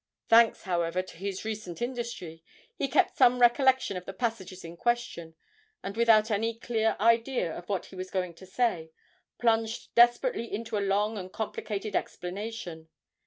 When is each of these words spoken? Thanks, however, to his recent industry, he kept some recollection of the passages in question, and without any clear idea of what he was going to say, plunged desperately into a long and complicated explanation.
Thanks, 0.29 0.63
however, 0.63 1.03
to 1.03 1.17
his 1.17 1.45
recent 1.45 1.79
industry, 1.79 2.43
he 2.75 2.87
kept 2.87 3.17
some 3.17 3.37
recollection 3.39 3.97
of 3.97 4.05
the 4.07 4.13
passages 4.13 4.65
in 4.65 4.75
question, 4.75 5.35
and 5.83 5.95
without 5.95 6.31
any 6.31 6.55
clear 6.55 6.95
idea 6.99 7.55
of 7.55 7.69
what 7.69 7.85
he 7.85 7.95
was 7.95 8.09
going 8.09 8.33
to 8.33 8.47
say, 8.47 8.91
plunged 9.39 9.93
desperately 9.93 10.51
into 10.51 10.75
a 10.75 10.79
long 10.81 11.19
and 11.19 11.31
complicated 11.31 11.95
explanation. 11.95 12.89